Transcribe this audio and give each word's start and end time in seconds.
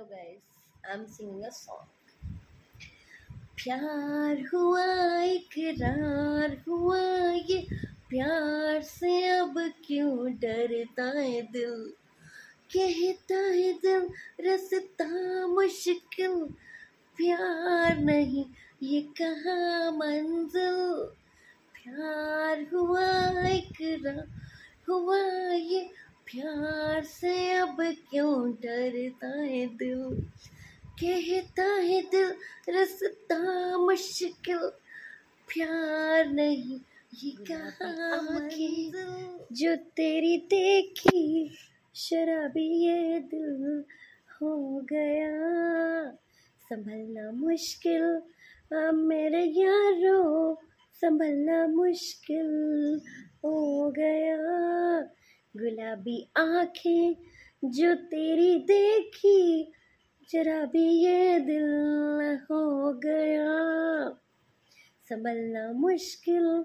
Hello 0.00 0.16
guys, 0.16 0.40
I'm 0.90 1.06
singing 1.06 1.44
a 1.44 1.52
song. 1.52 1.88
प्यार 3.56 4.48
हुआ 4.54 5.22
इकरार 5.22 6.62
हुआ 6.68 7.00
ये 7.32 7.66
प्यार 8.08 8.82
से 8.82 9.28
अब 9.28 9.72
क्यों 9.86 10.32
डरता 10.32 11.04
है 11.04 11.42
दिल? 11.42 11.92
कहता 12.76 13.34
है 13.34 13.72
दिल 13.72 14.08
रसता 14.40 15.46
मुश्किल। 15.46 16.44
प्यार 17.16 17.98
नहीं 17.98 18.46
ये 18.82 19.02
कहाँ 19.22 19.92
मंजिल? 19.92 21.04
प्यार 21.76 22.66
हुआ 22.72 23.48
इकरार 23.48 24.26
हुआ 24.88 25.52
प्यार 26.30 27.04
से 27.04 27.52
अब 27.52 27.76
क्यों 28.10 28.52
डरता 28.52 29.40
है 29.40 29.66
दिल? 29.66 30.26
कहता 31.04 31.62
है 31.62 32.02
दिल, 32.02 32.34
रसता 32.68 33.78
मुश्किल। 33.78 34.58
प्यार 35.48 36.28
नहीं, 36.28 36.80
ये 37.14 37.30
कहाँ 37.50 38.48
जो 39.52 39.76
तेरी 39.76 40.36
देखी? 40.36 41.50
शराबी 41.94 42.86
ये 42.86 43.20
दिल 43.20 43.84
हो 44.32 44.80
गया। 44.92 45.32
संभलना 46.70 47.30
मुश्किल, 47.30 48.02
अब 48.76 48.94
मेरे 48.94 49.44
यारो, 49.44 50.54
संभलना 50.94 51.66
मुश्किल 51.66 53.00
हो 53.44 53.90
गया। 53.90 54.36
गुलाबी 55.56 56.30
आँखें 56.36 57.16
जो 57.64 57.94
तेरी 57.94 58.58
देखी, 58.58 59.72
जरा 60.30 60.64
भी 60.64 60.88
ये 61.04 61.40
दिल 61.40 61.70
हो 62.50 62.92
गया। 62.92 63.50
संभलना 65.08 65.72
मुश्किल 65.72 66.64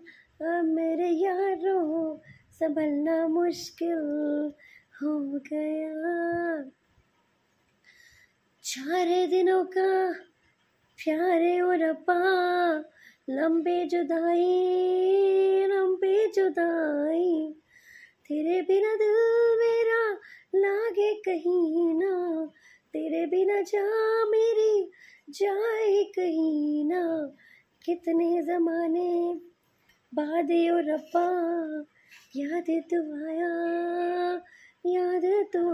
मेरे 0.63 1.09
यारो, 1.09 2.21
संभलना 2.51 3.27
मुश्किल 3.27 4.53
हो 5.01 5.39
गया। 5.51 6.63
चार 8.63 9.27
दिनों 9.27 9.63
का 9.65 10.13
प्यारे 10.99 11.59
और 11.59 11.81
अपा, 11.81 12.21
लंबे 13.29 13.85
जुदाई 13.85 15.65
लंबे 15.67 16.27
जुदाई 16.27 17.14
तेरे 18.25 18.61
बिना 18.61 18.95
दिल 18.95 19.13
मेरा 19.57 20.11
लागे 20.55 21.13
कहीं 21.13 21.95
ना। 21.95 22.45
तेरे 22.93 23.25
बिना 23.25 23.61
जा 23.61 23.83
मेरी 24.25 24.91
जाए 25.29 26.03
कहीं 26.03 26.85
ना। 26.85 27.35
कितने 27.85 28.41
जमाने 28.41 29.39
बाद 30.15 30.47
रब्बा, 30.89 31.29
याद 32.35 32.65
तू 32.69 33.27
आया, 33.27 34.33
याद 34.85 35.45
तू 35.53 35.69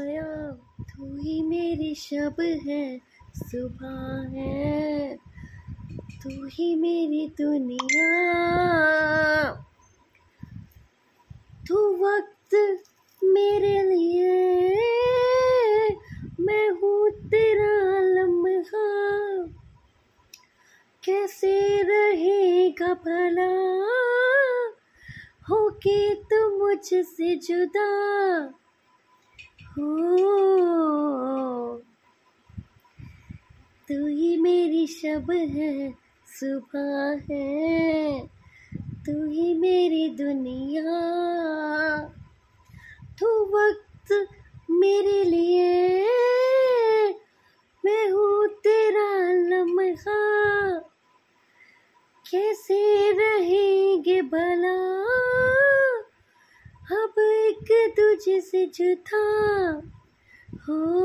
आया। 0.00 0.50
तू 0.80 1.16
ही 1.16 1.42
मेरी 1.42 1.94
शब 1.94 2.36
है, 2.40 3.00
सुबह 3.36 4.38
है। 4.38 5.16
तू 6.22 6.46
ही 6.46 6.74
मेरी 6.74 7.34
दुनिया। 7.40 8.14
वक्त 12.04 12.84
मेरे 13.24 13.82
लिए। 13.82 14.46
मैं 16.40 16.70
हूँ 16.70 17.10
तेरा 17.10 17.98
लम्हा। 18.00 19.04
कैसे 21.04 21.82
रहेगा 21.82 22.94
भला? 22.94 23.74
हो 25.50 25.70
के 25.70 26.14
तू 26.14 26.58
मुझसे 26.58 27.36
जुदा। 27.36 27.90
हो। 29.62 30.04
तू 33.88 34.06
ही 34.06 34.40
मेरी 34.40 34.86
शब 34.86 35.30
है, 35.30 35.90
सुबह 36.26 37.34
है। 37.34 37.83
तू 39.06 39.30
ही 39.30 39.54
मेरी 39.54 40.08
दुनिया। 40.08 41.00
तू 43.20 43.26
वक्त 43.26 44.26
मेरे 44.70 45.24
लिए। 45.24 46.08
मैं 47.84 48.10
हूँ 48.10 48.48
तेरा 48.48 49.32
लम्हा। 49.32 50.78
कैसे 52.30 53.10
रहेंगे 53.12 54.22
भला? 54.22 55.04
अब 56.96 57.14
एक 57.18 57.92
दूजे 57.96 58.40
से 58.40 58.66
जुदा। 58.66 59.82
हो। 60.54 61.04